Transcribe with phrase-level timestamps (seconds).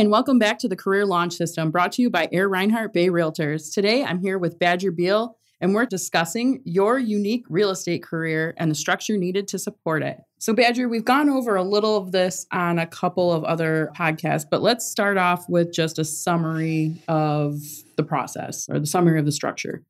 [0.00, 3.08] and welcome back to the Career Launch System brought to you by Air Reinhardt Bay
[3.08, 3.72] Realtors.
[3.72, 8.70] Today, I'm here with Badger Beal, and we're discussing your unique real estate career and
[8.70, 10.18] the structure needed to support it.
[10.36, 14.44] So, Badger, we've gone over a little of this on a couple of other podcasts,
[14.50, 17.62] but let's start off with just a summary of
[17.96, 19.82] the process or the summary of the structure.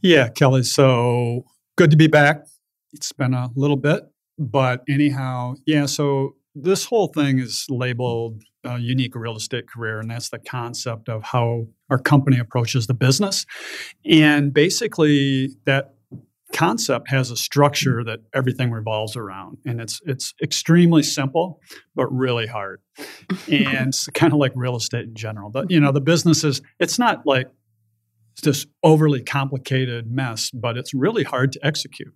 [0.00, 0.62] Yeah, Kelly.
[0.62, 1.46] So,
[1.76, 2.44] good to be back.
[2.92, 4.04] It's been a little bit,
[4.38, 5.86] but anyhow, yeah.
[5.86, 11.08] So, this whole thing is labeled a unique real estate career, and that's the concept
[11.08, 13.46] of how our company approaches the business.
[14.04, 15.94] And basically, that
[16.52, 21.60] concept has a structure that everything revolves around and it's it's extremely simple
[21.94, 22.80] but really hard
[23.48, 26.62] and it's kind of like real estate in general but you know the business is
[26.80, 27.48] it's not like
[28.42, 32.14] this overly complicated mess but it's really hard to execute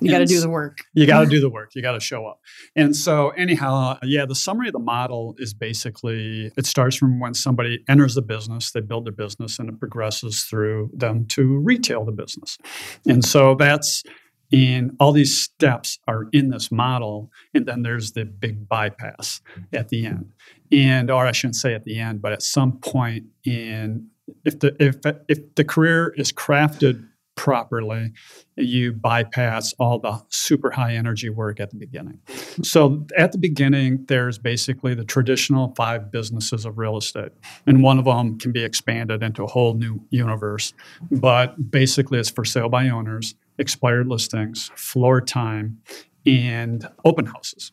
[0.00, 0.78] you got to do the work.
[0.94, 1.74] You got to do the work.
[1.74, 2.40] You got to show up.
[2.76, 7.34] And so, anyhow, yeah, the summary of the model is basically it starts from when
[7.34, 12.04] somebody enters the business, they build their business, and it progresses through them to retail
[12.04, 12.58] the business.
[13.06, 14.02] And so that's
[14.50, 17.30] in all these steps are in this model.
[17.54, 19.40] And then there's the big bypass
[19.72, 20.32] at the end.
[20.72, 24.08] And, or I shouldn't say at the end, but at some point in
[24.44, 24.96] if the if
[25.28, 27.04] if the career is crafted
[27.40, 28.12] properly,
[28.56, 32.18] you bypass all the super high energy work at the beginning.
[32.62, 37.32] So, at the beginning, there's basically the traditional five businesses of real estate,
[37.66, 40.74] and one of them can be expanded into a whole new universe.
[41.10, 45.78] But basically, it's for sale by owners, expired listings, floor time,
[46.26, 47.72] and open houses.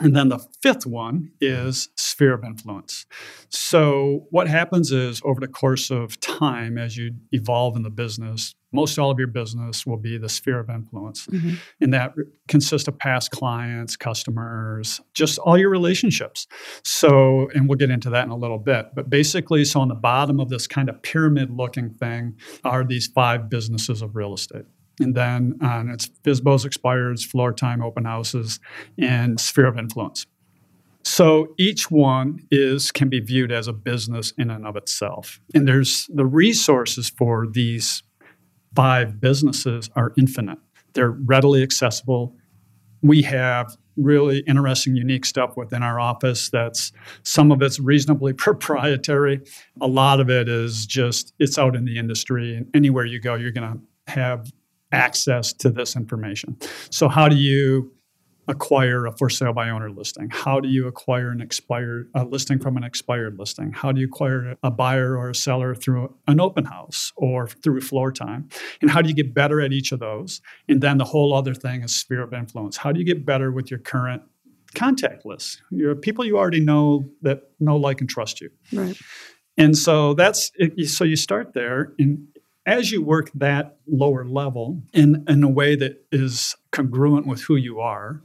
[0.00, 3.06] And then the fifth one is sphere of influence.
[3.48, 8.54] So, what happens is over the course of time, as you evolve in the business,
[8.72, 11.26] most all of your business will be the sphere of influence.
[11.28, 11.54] Mm-hmm.
[11.80, 12.12] And that
[12.46, 16.46] consists of past clients, customers, just all your relationships.
[16.84, 18.90] So, and we'll get into that in a little bit.
[18.94, 23.06] But basically, so on the bottom of this kind of pyramid looking thing are these
[23.06, 24.66] five businesses of real estate
[25.00, 28.60] and then um, it's FSBOs, expires, floor time, open houses,
[28.98, 30.26] and sphere of influence.
[31.04, 35.40] So each one is can be viewed as a business in and of itself.
[35.54, 38.02] And there's the resources for these
[38.74, 40.58] five businesses are infinite.
[40.94, 42.34] They're readily accessible.
[43.02, 46.92] We have really interesting, unique stuff within our office that's
[47.22, 49.40] some of it's reasonably proprietary.
[49.80, 53.34] A lot of it is just it's out in the industry and anywhere you go,
[53.34, 53.78] you're gonna
[54.08, 54.50] have
[54.92, 56.56] access to this information.
[56.90, 57.92] So, how do you
[58.48, 60.28] acquire a for sale by owner listing?
[60.30, 63.72] How do you acquire an expired a listing from an expired listing?
[63.72, 67.80] How do you acquire a buyer or a seller through an open house or through
[67.80, 68.48] floor time?
[68.80, 70.40] And how do you get better at each of those?
[70.68, 72.76] And then the whole other thing is sphere of influence.
[72.76, 74.22] How do you get better with your current
[74.74, 75.62] contact list?
[75.70, 78.50] Your people you already know that know, like, and trust you.
[78.72, 78.96] Right.
[79.58, 80.52] And so that's
[80.84, 82.28] so you start there, and
[82.66, 87.56] as you work that lower level in, in a way that is congruent with who
[87.56, 88.22] you are,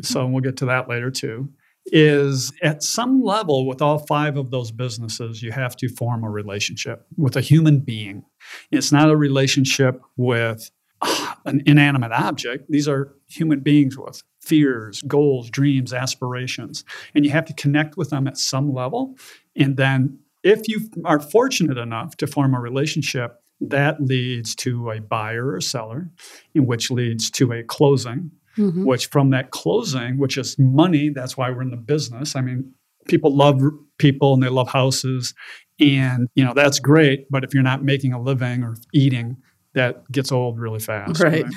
[0.00, 1.48] so we'll get to that later too,
[1.86, 6.30] is at some level with all five of those businesses, you have to form a
[6.30, 8.24] relationship with a human being.
[8.70, 10.70] It's not a relationship with
[11.02, 16.84] uh, an inanimate object, these are human beings with fears, goals, dreams, aspirations.
[17.14, 19.16] And you have to connect with them at some level.
[19.56, 25.00] And then if you are fortunate enough to form a relationship, that leads to a
[25.00, 26.10] buyer or seller,
[26.54, 28.84] in which leads to a closing, mm-hmm.
[28.84, 32.34] which from that closing, which is money, that's why we're in the business.
[32.36, 32.72] I mean,
[33.06, 33.62] people love
[33.98, 35.34] people and they love houses.
[35.80, 37.26] And, you know, that's great.
[37.30, 39.36] But if you're not making a living or eating,
[39.74, 41.22] that gets old really fast.
[41.22, 41.44] Right.
[41.44, 41.54] right?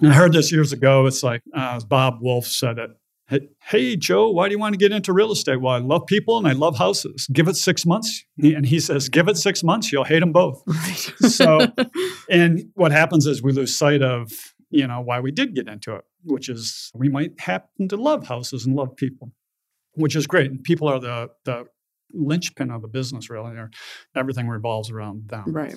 [0.00, 1.06] And I heard this years ago.
[1.06, 2.90] It's like uh, Bob Wolf said it
[3.60, 5.60] hey, Joe, why do you want to get into real estate?
[5.60, 7.26] Well, I love people and I love houses.
[7.32, 8.24] Give it six months.
[8.38, 10.62] And he says, give it six months, you'll hate them both.
[10.66, 11.12] Right.
[11.28, 11.60] so,
[12.30, 14.32] and what happens is we lose sight of,
[14.70, 18.26] you know, why we did get into it, which is we might happen to love
[18.26, 19.32] houses and love people,
[19.94, 20.50] which is great.
[20.50, 21.66] And people are the, the
[22.12, 23.52] linchpin of the business, really.
[23.52, 23.70] Or
[24.16, 25.44] everything revolves around them.
[25.46, 25.76] Right.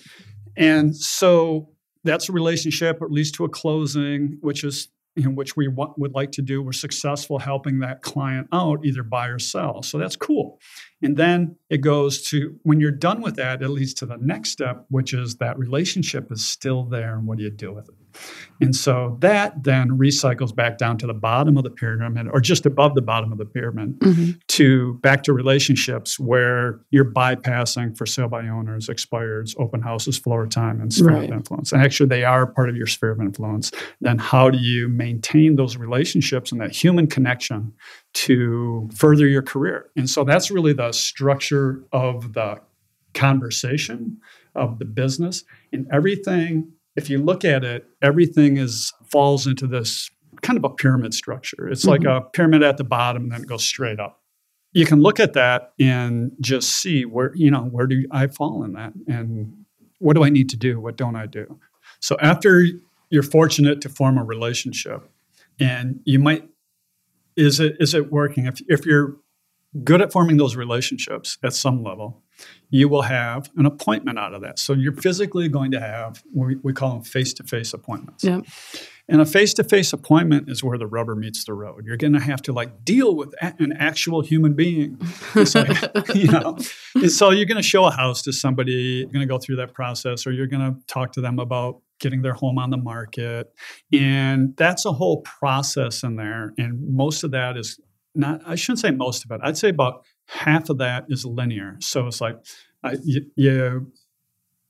[0.58, 1.70] And so
[2.04, 5.94] that's a relationship, or at least to a closing, which is in which we w-
[5.98, 6.62] would like to do.
[6.62, 9.82] We're successful helping that client out, either buy or sell.
[9.82, 10.60] So that's cool.
[11.02, 14.52] And then it goes to when you're done with that, it leads to the next
[14.52, 17.16] step, which is that relationship is still there.
[17.18, 17.96] And what do you do with it?
[18.62, 22.66] And so that then recycles back down to the bottom of the pyramid or just
[22.66, 24.32] above the bottom of the pyramid mm-hmm.
[24.48, 30.48] to back to relationships where you're bypassing for sale by owners, expireds, open houses, floor
[30.48, 31.30] time, and sphere right.
[31.30, 31.72] of influence.
[31.72, 33.72] And actually, they are part of your sphere of influence.
[34.00, 37.74] Then, how do you maintain those relationships and that human connection
[38.14, 39.90] to further your career?
[39.98, 42.62] And so that's really the structure of the
[43.14, 44.20] conversation
[44.54, 50.10] of the business and everything if you look at it everything is falls into this
[50.42, 51.68] kind of a pyramid structure.
[51.68, 52.06] It's mm-hmm.
[52.06, 54.22] like a pyramid at the bottom and then it goes straight up.
[54.74, 58.64] You can look at that and just see where you know where do i fall
[58.64, 59.66] in that and
[60.00, 60.80] what do i need to do?
[60.80, 61.60] What don't i do?
[62.00, 62.66] So after
[63.10, 65.10] you're fortunate to form a relationship
[65.60, 66.50] and you might
[67.38, 68.46] is it is it working?
[68.46, 69.16] If, if you're
[69.84, 72.22] good at forming those relationships at some level
[72.70, 74.60] you will have an appointment out of that.
[74.60, 78.24] So you're physically going to have we, we call them face-to-face appointments.
[78.24, 78.42] Yeah.
[79.08, 81.86] And a face-to-face appointment is where the rubber meets the road.
[81.86, 85.00] You're going to have to like deal with an actual human being.
[85.46, 85.64] So,
[86.16, 86.58] you know,
[86.96, 88.72] and so you're going to show a house to somebody.
[88.72, 91.82] You're going to go through that process, or you're going to talk to them about
[92.00, 93.54] getting their home on the market,
[93.94, 96.54] and that's a whole process in there.
[96.58, 97.80] And most of that is
[98.16, 98.42] not.
[98.48, 99.40] I shouldn't say most of it.
[99.44, 101.78] I'd say about half of that is linear.
[101.80, 102.38] So it's like
[102.84, 103.92] uh, you, you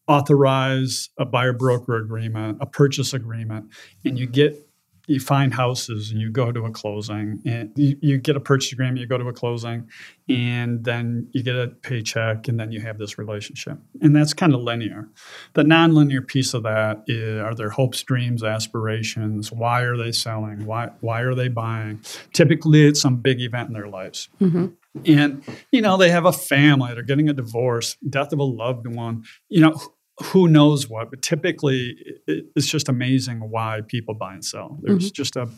[0.07, 3.71] authorize a buyer broker agreement, a purchase agreement,
[4.03, 4.65] and you get
[5.07, 8.71] you find houses and you go to a closing and you, you, get a purchase
[8.71, 9.87] agreement you go to a closing
[10.27, 13.77] and then you get a paycheck and then you have this relationship.
[14.01, 15.07] And that's kind of linear.
[15.53, 19.51] The nonlinear piece of that is, are their hopes dreams aspirations?
[19.51, 20.65] Why are they selling?
[20.65, 22.01] Why, why are they buying?
[22.33, 24.29] Typically it's some big event in their lives.
[24.41, 24.67] Mm-hmm.
[25.05, 28.87] And you know they have a family they're getting a divorce death of a loved
[28.87, 29.75] one you know
[30.23, 31.95] who knows what, but typically
[32.27, 34.79] it's just amazing why people buy and sell.
[34.81, 35.13] There's mm-hmm.
[35.13, 35.49] just a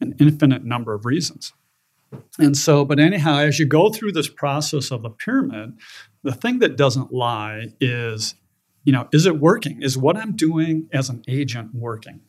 [0.00, 1.52] an infinite number of reasons.
[2.38, 5.74] And so, but anyhow, as you go through this process of the pyramid,
[6.22, 8.34] the thing that doesn't lie is,
[8.84, 9.82] you know, is it working?
[9.82, 12.20] Is what I'm doing as an agent working?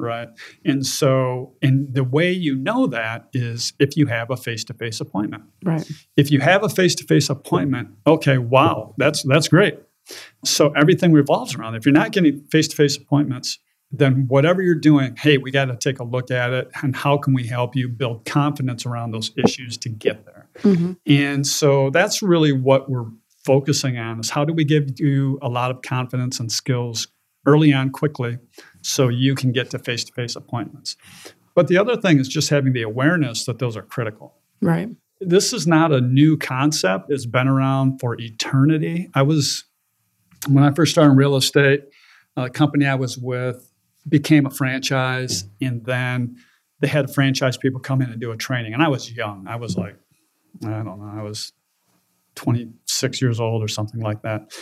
[0.00, 0.28] Right.
[0.64, 4.74] And so, and the way you know that is if you have a face to
[4.74, 5.44] face appointment.
[5.64, 5.88] Right.
[6.16, 9.78] If you have a face to face appointment, okay, wow, that's that's great
[10.44, 11.78] so everything revolves around it.
[11.78, 13.58] If you're not getting face to face appointments,
[13.92, 17.18] then whatever you're doing, hey, we got to take a look at it and how
[17.18, 20.48] can we help you build confidence around those issues to get there.
[20.60, 20.92] Mm-hmm.
[21.06, 23.10] And so that's really what we're
[23.44, 27.08] focusing on is how do we give you a lot of confidence and skills
[27.46, 28.38] early on quickly
[28.82, 30.96] so you can get to face to face appointments.
[31.54, 34.34] But the other thing is just having the awareness that those are critical.
[34.60, 34.88] Right.
[35.20, 37.06] This is not a new concept.
[37.08, 39.10] It's been around for eternity.
[39.14, 39.64] I was
[40.48, 41.82] when I first started in real estate,
[42.36, 43.70] uh, a company I was with
[44.08, 46.36] became a franchise, and then
[46.80, 48.72] they had franchise people come in and do a training.
[48.72, 49.46] And I was young.
[49.46, 49.96] I was like,
[50.64, 51.52] I don't know, I was
[52.36, 54.52] 26 years old or something like that.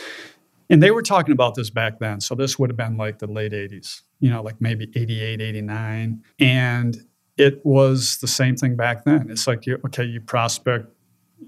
[0.69, 2.21] And they were talking about this back then.
[2.21, 6.23] So this would have been like the late 80s, you know, like maybe 88, 89.
[6.39, 6.97] And
[7.37, 9.27] it was the same thing back then.
[9.29, 10.87] It's like, you, okay, you prospect,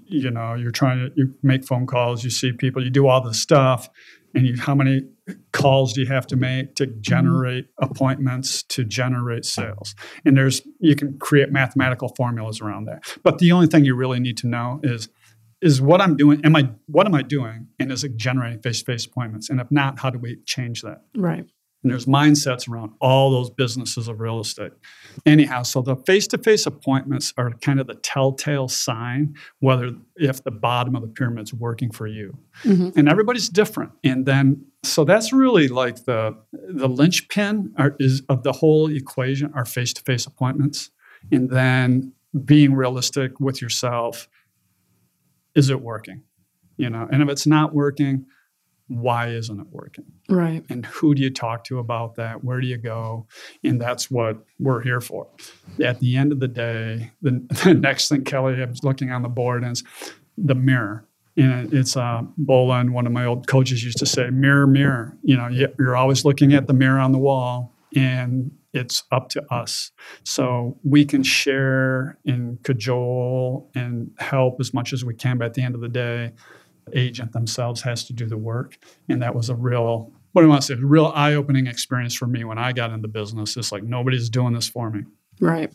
[0.06, 3.20] you know, you're trying to you make phone calls, you see people, you do all
[3.20, 3.88] this stuff
[4.34, 5.02] and you, how many
[5.52, 7.00] calls do you have to make to mm-hmm.
[7.00, 13.38] generate appointments to generate sales and there's you can create mathematical formulas around that but
[13.38, 15.08] the only thing you really need to know is
[15.62, 19.06] is what i'm doing am i what am i doing and is it generating face-to-face
[19.06, 21.46] appointments and if not how do we change that right
[21.82, 24.72] and there's mindsets around all those businesses of real estate.
[25.26, 30.44] Anyhow, so the face to face appointments are kind of the telltale sign whether if
[30.44, 32.38] the bottom of the pyramid is working for you.
[32.62, 32.90] Mm-hmm.
[32.96, 33.92] And everybody's different.
[34.04, 39.52] And then, so that's really like the, the linchpin are, is of the whole equation
[39.54, 40.90] are face to face appointments.
[41.32, 42.12] And then
[42.44, 44.28] being realistic with yourself
[45.54, 46.22] is it working?
[46.76, 48.26] You know, and if it's not working,
[48.88, 50.04] why isn't it working?
[50.28, 50.64] Right.
[50.68, 52.44] And who do you talk to about that?
[52.44, 53.26] Where do you go?
[53.64, 55.28] And that's what we're here for.
[55.82, 59.28] At the end of the day, the, the next thing Kelly is looking on the
[59.28, 59.84] board is
[60.36, 61.06] the mirror.
[61.36, 65.16] And it's uh, Boland, one of my old coaches used to say, mirror, mirror.
[65.22, 69.54] You know, you're always looking at the mirror on the wall, and it's up to
[69.54, 69.90] us.
[70.24, 70.90] So hmm.
[70.90, 75.62] we can share and cajole and help as much as we can, but at the
[75.62, 76.32] end of the day,
[76.86, 78.76] the agent themselves has to do the work.
[79.08, 81.66] And that was a real, what do I want to say, a real eye opening
[81.66, 83.56] experience for me when I got into business.
[83.56, 85.04] It's like nobody's doing this for me.
[85.40, 85.72] Right.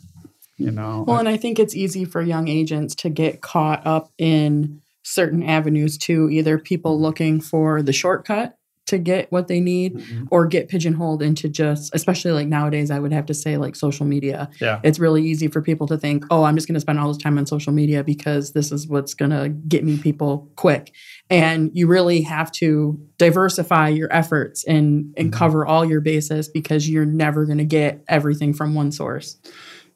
[0.56, 1.04] You know?
[1.06, 5.42] Well, and I think it's easy for young agents to get caught up in certain
[5.42, 8.57] avenues too, either people looking for the shortcut
[8.88, 10.28] to get what they need Mhm.
[10.30, 14.04] or get pigeonholed into just especially like nowadays i would have to say like social
[14.06, 14.80] media Yeah.
[14.82, 17.22] it's really easy for people to think oh i'm just going to spend all this
[17.22, 20.92] time on social media because this is what's going to get me people quick
[21.30, 25.32] and you really have to diversify your efforts and and Mhm.
[25.36, 29.36] cover all your bases because you're never going to get everything from one source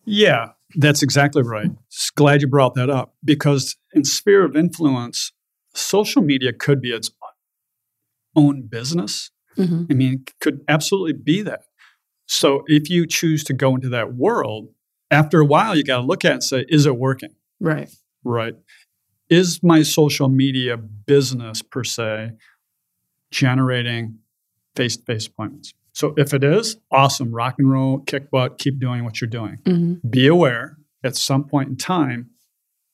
[0.04, 1.70] Yeah, that's exactly right.
[2.16, 5.30] Glad you brought that up because in sphere of influence,
[5.75, 7.08] social media could be its
[8.36, 9.30] own business.
[9.56, 9.86] Mhm.
[9.90, 11.62] I mean, it could absolutely be that.
[12.26, 14.68] So if you choose to go into that world,
[15.10, 17.30] after a while, you got to look at it and say, is it working?
[17.60, 17.90] right
[18.24, 18.54] Right.
[19.28, 22.32] Is my social media business per se
[23.30, 24.18] generating
[24.76, 25.74] face to face appointments?
[25.92, 29.58] So if it is, awesome, rock and roll, kick butt, keep doing what you're doing.
[29.66, 32.30] hmm Be aware at some point in time,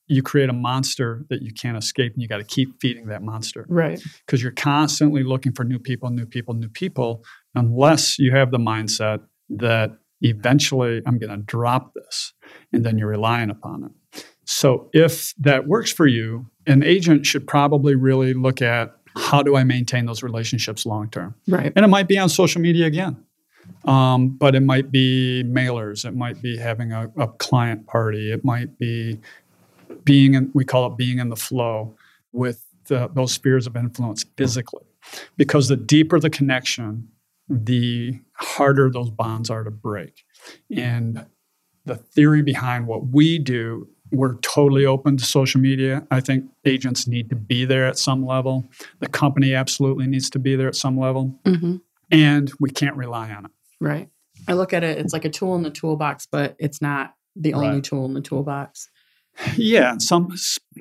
[0.09, 3.21] you create a monster that you can't escape and you got to keep feeding that
[3.21, 7.23] monster right because you're constantly looking for new people, new people, new people,
[7.55, 12.33] unless you have the mindset that eventually I'm going to drop this
[12.73, 14.25] and then you're relying upon it.
[14.45, 19.55] So if that works for you, an agent should probably really look at how do
[19.55, 21.35] I maintain those relationships long term?
[21.47, 23.23] right And it might be on social media again.
[23.85, 26.03] Um, but it might be mailers.
[26.03, 28.31] It might be having a, a client party.
[28.31, 29.19] It might be
[30.03, 31.95] being in, we call it being in the flow
[32.31, 34.83] with the, those spheres of influence physically.
[35.37, 37.07] Because the deeper the connection,
[37.47, 40.23] the harder those bonds are to break.
[40.75, 41.25] And
[41.85, 46.05] the theory behind what we do, we're totally open to social media.
[46.11, 48.69] I think agents need to be there at some level.
[48.99, 51.77] The company absolutely needs to be there at some level hmm
[52.11, 53.51] and we can't rely on it.
[53.79, 54.09] right
[54.47, 57.53] i look at it it's like a tool in the toolbox but it's not the
[57.53, 57.83] only Right.
[57.83, 58.89] tool in the toolbox
[59.55, 60.29] Yeah, and some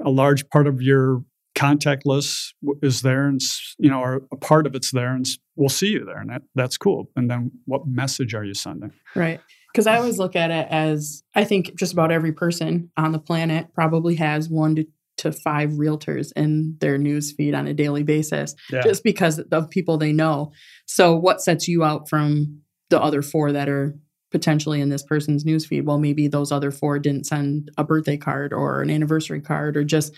[0.04, 1.22] a large part of your
[1.54, 3.40] contact list is there, and
[3.78, 6.42] you know, or a part of it's there, and we'll see you there, and that,
[6.54, 7.10] that's cool.
[7.16, 8.92] And then, what message are you sending?
[9.14, 9.40] Right.
[9.72, 13.18] Because I always look at it as I think just about every person on the
[13.18, 14.86] planet probably has one to,
[15.18, 19.70] to five realtors in their news feed on a daily basis, Yeah, just because of
[19.70, 20.52] people they know.
[20.86, 23.98] So, what sets you out from the other four that are
[24.30, 25.84] potentially in this person's newsfeed.
[25.84, 29.84] Well, maybe those other four didn't send a birthday card or an anniversary card or
[29.84, 30.14] just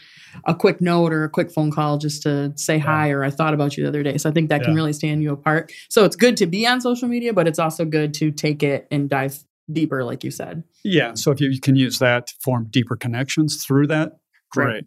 [0.47, 3.55] a quick note or a quick phone call just to say hi or I thought
[3.55, 4.19] about you the other day.
[4.19, 5.73] So, I think that can really stand you apart.
[5.89, 8.87] So, it's good to be on social media, but it's also good to take it
[8.91, 9.39] and dive
[9.73, 10.65] deeper, like you said.
[10.83, 11.15] yeah.
[11.15, 14.19] So if you can use that to form deeper connections through that,
[14.57, 14.67] Right.
[14.67, 14.85] great.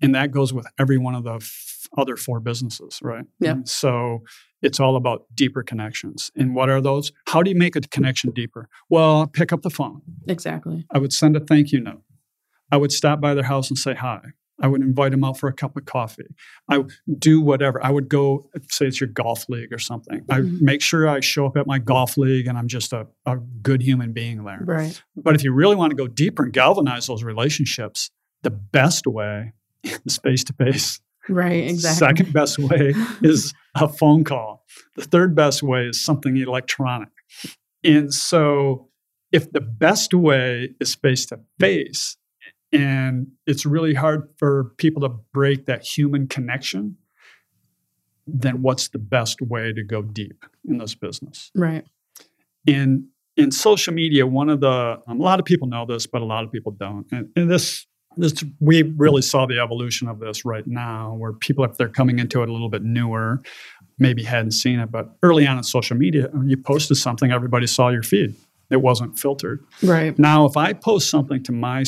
[0.00, 3.24] And that goes with every one of the f- other four businesses, right?
[3.40, 3.50] Yeah.
[3.52, 4.20] And so
[4.62, 6.30] it's all about deeper connections.
[6.36, 7.12] And what are those?
[7.26, 8.68] How do you make a connection deeper?
[8.88, 10.02] Well, pick up the phone.
[10.28, 10.86] Exactly.
[10.92, 12.02] I would send a thank you note.
[12.72, 14.20] I would stop by their house and say hi.
[14.62, 16.26] I would invite them out for a cup of coffee.
[16.68, 17.82] I would do whatever.
[17.82, 20.22] I would go, say it's your golf league or something.
[20.28, 20.60] I Mhm.
[20.60, 23.80] make sure I show up at my golf league and I'm just a, a good
[23.82, 24.60] human being there.
[24.62, 25.02] Right.
[25.16, 28.10] But if you really want to go deeper and galvanize those relationships,
[28.42, 29.54] the best way
[30.04, 31.00] is face to face.
[31.30, 31.68] Right.
[31.68, 32.06] Exactly.
[32.06, 34.64] Second best way is a phone call.
[34.96, 37.08] The third best way is something electronic.
[37.84, 38.88] And so,
[39.32, 42.16] if the best way is face to face,
[42.72, 46.96] and it's really hard for people to break that human connection,
[48.26, 51.50] then what's the best way to go deep in this business?
[51.54, 51.84] Right.
[52.66, 56.20] in in social media, one of the um, a lot of people know this, but
[56.22, 57.06] a lot of people don't.
[57.10, 61.64] And, and this this we really saw the evolution of this right now, where people,
[61.64, 63.40] if they're coming into it a little bit newer,
[63.98, 67.66] maybe hadn't seen it, but early on in social media, when you posted something, everybody
[67.66, 68.34] saw your feed.
[68.70, 69.64] It wasn't filtered.
[69.82, 70.18] Right.
[70.18, 71.84] Now, if I post something to my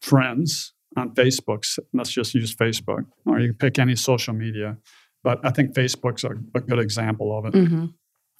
[0.00, 4.78] friends on Facebook, let's just use Facebook, or you can pick any social media,
[5.22, 7.86] but I think Facebook's a, a good example of it hmm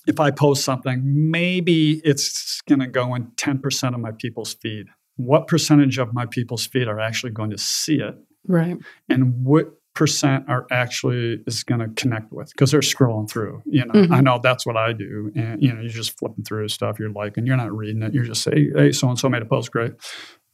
[0.06, 4.87] if I post something, maybe it's going to go in 10% of my people's feed.
[5.16, 8.14] What percentage of my people's feet are actually going to see it?
[8.46, 8.76] Right.
[9.08, 12.50] And what percent are actually is going to connect with?
[12.50, 13.62] Because they're scrolling through.
[13.64, 14.11] You know, Mhm.
[14.12, 15.32] I know that's what I do.
[15.35, 17.46] And, you know, you're just flipping through stuff you're liking.
[17.46, 18.12] You're not reading it.
[18.12, 19.73] You're just saying, hey, so and so made a post.
[19.73, 19.94] Great.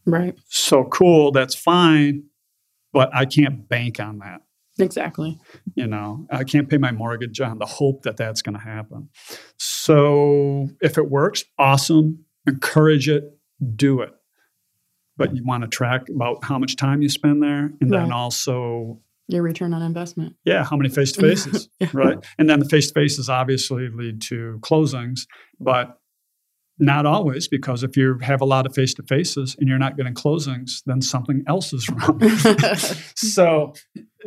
[0.07, 0.39] Right.
[0.47, 1.33] So cool.
[1.33, 2.23] That's fine.
[2.93, 4.43] But I can't bank on that.
[4.79, 5.39] Exactly.
[5.75, 9.09] You know, I can't pay my mortgage on the hope that that's going to happen.
[9.59, 12.25] So if it works, awesome.
[12.47, 13.25] Encourage it,
[13.77, 14.11] do it.
[15.29, 19.01] But you want to track about how much time you spend there, and then also,
[19.29, 20.35] Your return on investment.
[20.45, 21.89] yeah, how many face to faces, Yeah.
[21.93, 22.19] right?
[22.39, 25.21] And then the face to faces obviously lead to closings,
[25.61, 25.99] but
[26.79, 29.97] Not always, because if you have a lot of face to faces and you're not
[29.97, 32.19] getting closings, then something else is wrong.
[33.17, 33.75] so,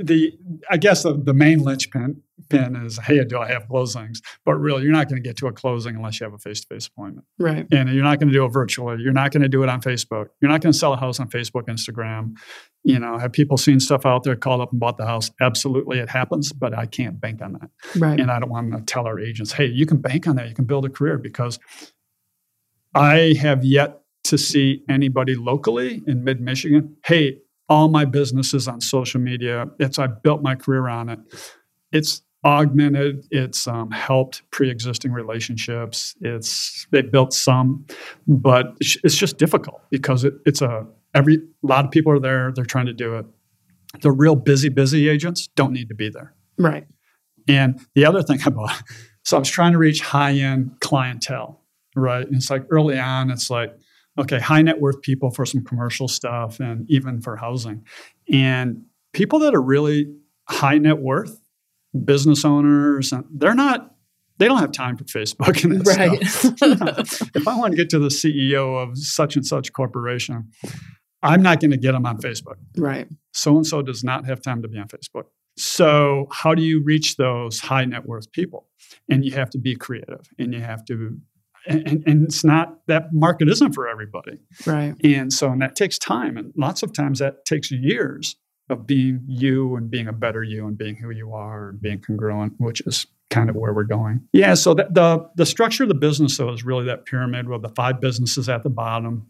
[0.01, 0.31] the
[0.69, 4.19] I guess the, the main linchpin pin is, hey, do I have closings?
[4.45, 6.61] But really, you're not going to get to a closing unless you have a face
[6.61, 7.25] to face appointment.
[7.39, 7.67] Right.
[7.71, 9.01] And you're not going to do it virtually.
[9.01, 10.27] You're not going to do it on Facebook.
[10.41, 12.35] You're not going to sell a house on Facebook, Instagram.
[12.83, 15.31] You know, have people seen stuff out there, called up and bought the house?
[15.41, 17.69] Absolutely, it happens, but I can't bank on that.
[17.97, 18.19] Right.
[18.19, 20.47] And I don't want to tell our agents, hey, you can bank on that.
[20.47, 21.59] You can build a career because
[22.93, 28.81] I have yet to see anybody locally in mid Michigan, hey, all my businesses on
[28.81, 29.67] social media.
[29.79, 31.19] It's I built my career on it.
[31.91, 33.27] It's augmented.
[33.31, 36.15] It's um, helped pre-existing relationships.
[36.21, 37.85] It's they built some,
[38.27, 42.51] but it's just difficult because it, it's a every a lot of people are there.
[42.55, 43.25] They're trying to do it.
[44.01, 46.33] The real busy, busy agents don't need to be there.
[46.57, 46.85] Right.
[47.47, 48.71] And the other thing about
[49.23, 51.59] so I was trying to reach high-end clientele,
[51.95, 52.27] right?
[52.27, 53.75] And it's like early on, it's like
[54.17, 57.83] okay, high net worth people for some commercial stuff and even for housing.
[58.31, 60.13] And people that are really
[60.47, 61.41] high net worth,
[62.03, 63.91] business owners, they're not
[64.37, 66.25] they don't have time for Facebook and that right.
[66.25, 67.29] stuff.
[67.35, 70.51] if I want to get to the CEO of such and such corporation,
[71.23, 72.55] I'm not going to get them on Facebook.
[72.77, 73.07] Right.
[73.33, 75.25] So and so does not have time to be on Facebook.
[75.57, 78.67] So, how do you reach those high net worth people?
[79.09, 81.17] And you have to be creative and you have to
[81.67, 85.97] and, and, it's not that market isn't for everybody right and so and that takes
[85.97, 88.35] time and lots of times that takes years
[88.69, 91.99] of being you and being a better you and being who you are and being
[91.99, 95.89] congruent which is kind of where we're going yeah so the, the the structure of
[95.89, 99.25] the business though is really that pyramid with the five businesses at the bottom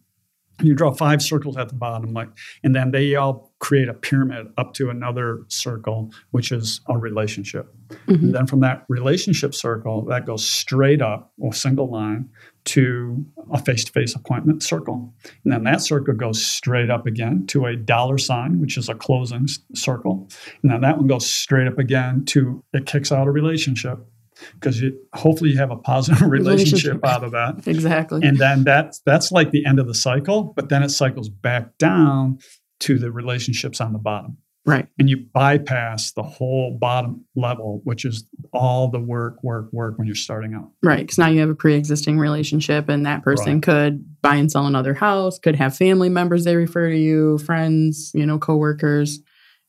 [0.62, 2.30] you draw five circles at the bottom like
[2.64, 7.74] and then they all create a pyramid up to another circle which is a relationship
[7.90, 8.14] mm-hmm.
[8.14, 12.30] and then from that relationship circle that goes straight up a single line
[12.66, 17.76] to a face-to-face appointment circle and then that circle goes straight up again to a
[17.76, 20.28] dollar sign which is a closing circle
[20.62, 24.00] and then that one goes straight up again to it kicks out a relationship
[24.54, 27.56] because you hopefully you have a positive relationship out of that.
[27.76, 28.22] Exactly.
[28.24, 31.78] And then that's that's like the end of the cycle, but then it cycles back
[31.78, 32.40] down
[32.82, 34.38] to the relationships on the bottom.
[34.66, 34.88] Right.
[34.98, 40.08] And you bypass the whole bottom level, which is all the work, work, work when
[40.08, 40.72] you're starting out.
[40.82, 41.00] Right.
[41.00, 43.64] Because now you have a pre existing relationship, and that person right.
[43.64, 48.12] could buy and sell another house, could have family members they refer to you, friends,
[48.16, 49.20] you know, coworkers.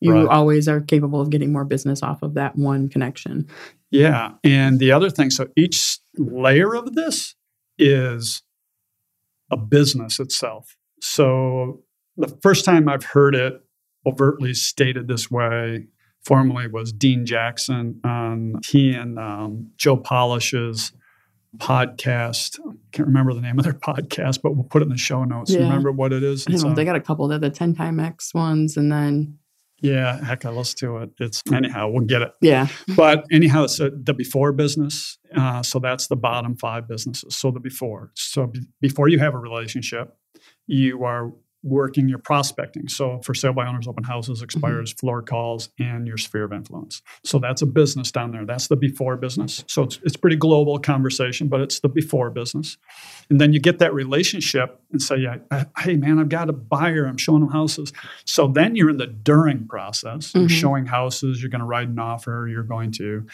[0.01, 0.29] You right.
[0.29, 3.49] always are capable of getting more business off of that one connection.
[3.91, 4.33] Yeah.
[4.45, 7.35] And the other thing, so each layer of this
[7.79, 8.43] is
[9.51, 10.77] a business itself.
[11.01, 11.83] So
[12.17, 13.63] the first time I've heard it
[14.07, 15.87] overtly stated this way
[16.27, 20.93] formerly was Dean Jackson on he and um, Joe Polish's
[21.59, 22.59] podcast.
[22.61, 25.25] I can't remember the name of their podcast, but we'll put it in the show
[25.25, 25.53] notes.
[25.53, 25.61] Yeah.
[25.61, 26.49] Remember what it is?
[26.49, 27.29] Know, they got a couple.
[27.29, 29.39] They're the 10 time X ones and then
[29.83, 31.11] yeah, heck, I listen to it.
[31.21, 32.33] It's anyhow, we'll get it.
[32.41, 32.69] Yeah.
[32.97, 35.19] But anyhow, it's a, the before business.
[35.37, 37.37] Uh, so that's the bottom five businesses.
[37.37, 38.11] So the before.
[38.15, 40.17] So b- before you have a relationship,
[40.67, 41.31] you are
[41.63, 42.89] working your prospecting.
[42.89, 44.99] So for sale by owners, open houses, expires, mm-hmm.
[44.99, 47.03] floor calls, and your sphere of influence.
[47.25, 48.45] So that's a business down there.
[48.45, 49.65] That's the before business.
[49.67, 52.79] So it's, it's pretty global conversation, but it's the before business.
[53.31, 57.07] And then you get that relationship and say, yeah, hey man, I've got a buyer.
[57.07, 57.93] I'm showing them houses.
[58.25, 60.29] So then you're in the during process.
[60.29, 60.41] Mm-hmm.
[60.41, 61.43] You're showing houses.
[61.43, 62.47] You're going to write an offer.
[62.49, 63.27] You're going to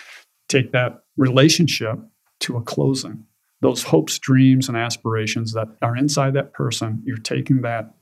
[0.49, 1.99] take that relationship
[2.41, 3.27] to a closing
[3.63, 7.95] those hopes, dreams, and aspirations that are inside that person, you're taking that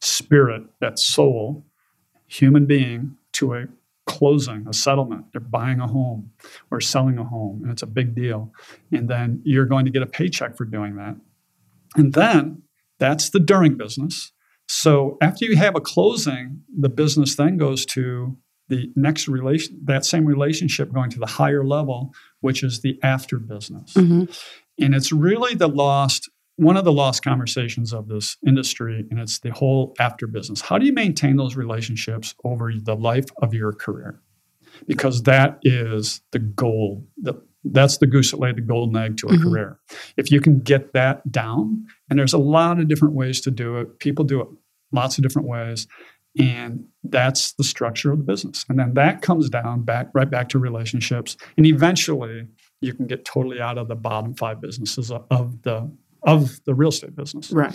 [0.00, 1.64] spirit, that soul,
[2.26, 3.66] human being, to a
[4.06, 5.26] closing, a settlement.
[5.32, 6.32] They're buying a home
[6.70, 8.52] or selling a home, and it's a big deal.
[8.90, 11.16] And then you're going to get a paycheck for doing that.
[11.96, 12.62] And then
[12.98, 14.32] that's the during business.
[14.68, 18.36] So after you have a closing, the business then goes to
[18.68, 23.38] the next relation, that same relationship going to the higher level, which is the after
[23.38, 23.92] business.
[23.94, 24.24] Mm-hmm.
[24.82, 29.38] And it's really the lost, one of the lost conversations of this industry, and it's
[29.40, 30.60] the whole after business.
[30.60, 34.20] How do you maintain those relationships over the life of your career?
[34.86, 37.06] Because that is the goal.
[37.16, 37.34] The,
[37.64, 39.42] that's the goose that laid the golden egg to a mm-hmm.
[39.42, 39.78] career.
[40.16, 43.78] If you can get that down, and there's a lot of different ways to do
[43.78, 44.48] it, people do it
[44.90, 45.86] lots of different ways.
[46.38, 48.64] And that's the structure of the business.
[48.68, 51.36] And then that comes down back right back to relationships.
[51.56, 52.46] And eventually
[52.80, 55.90] you can get totally out of the bottom five businesses of the
[56.22, 57.50] of the real estate business.
[57.50, 57.74] Right.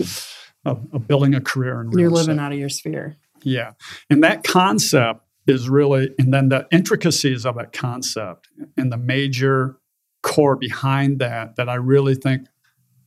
[0.65, 2.43] Of, of building a career in real You're living estate.
[2.43, 3.15] out of your sphere.
[3.43, 3.73] Yeah.
[4.09, 9.77] And that concept is really, and then the intricacies of that concept and the major
[10.23, 12.47] core behind that, that I really think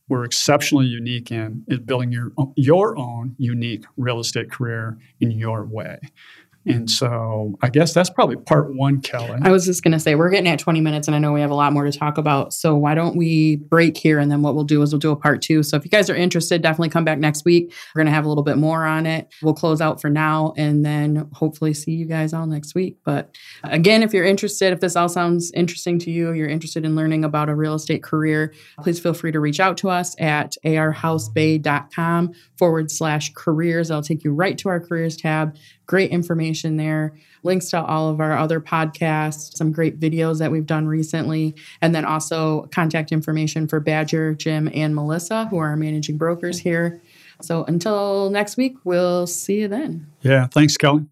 [0.09, 5.65] we're exceptionally unique in is building your your own unique real estate career in your
[5.65, 5.99] way.
[6.65, 9.39] And so I guess that's probably part one, Kelly.
[9.41, 11.41] I was just going to say, we're getting at 20 minutes and I know we
[11.41, 12.53] have a lot more to talk about.
[12.53, 14.19] So why don't we break here?
[14.19, 15.63] And then what we'll do is we'll do a part two.
[15.63, 17.73] So if you guys are interested, definitely come back next week.
[17.95, 19.33] We're going to have a little bit more on it.
[19.41, 22.97] We'll close out for now and then hopefully see you guys all next week.
[23.03, 26.95] But again, if you're interested, if this all sounds interesting to you, you're interested in
[26.95, 30.55] learning about a real estate career, please feel free to reach out to us at
[30.63, 33.89] arhousebay.com forward slash careers.
[33.89, 35.55] I'll take you right to our careers tab.
[35.91, 37.13] Great information there.
[37.43, 41.93] Links to all of our other podcasts, some great videos that we've done recently, and
[41.93, 47.01] then also contact information for Badger, Jim, and Melissa, who are our managing brokers here.
[47.41, 50.07] So until next week, we'll see you then.
[50.21, 50.47] Yeah.
[50.47, 51.07] Thanks, Kelly.